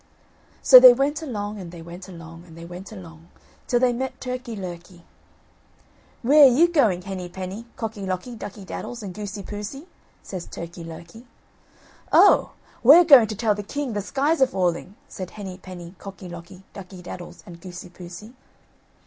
So 0.63 0.79
they 0.79 0.93
went 0.93 1.21
along, 1.21 1.59
and 1.59 1.71
they 1.71 1.83
went 1.83 2.09
along, 2.09 2.45
and 2.47 2.57
they 2.57 2.65
went 2.65 2.91
along, 2.91 3.29
till 3.67 3.79
they 3.79 3.93
met 3.93 4.19
Turkey 4.19 4.55
lurkey. 4.55 5.03
"Where 6.23 6.45
are 6.45 6.47
you 6.47 6.67
going, 6.69 7.03
Henny 7.03 7.29
penny, 7.29 7.67
Cocky 7.75 8.03
locky, 8.07 8.33
Ducky 8.33 8.65
daddles, 8.65 9.03
and 9.03 9.13
Goosey 9.13 9.43
poosey?" 9.43 9.85
says 10.23 10.47
Turkey 10.47 10.83
lurkey. 10.83 11.27
"Oh! 12.11 12.53
we're 12.81 13.03
going 13.05 13.27
to 13.27 13.35
tell 13.35 13.53
the 13.53 13.61
king 13.61 13.93
the 13.93 14.01
sky's 14.01 14.41
a 14.41 14.47
falling," 14.47 14.95
said 15.07 15.29
Henny 15.37 15.59
penny, 15.59 15.93
Cocky 15.99 16.27
locky, 16.27 16.63
Ducky 16.73 17.03
daddles 17.03 17.43
and 17.45 17.61
Goosey 17.61 17.89
poosey. 17.89 18.33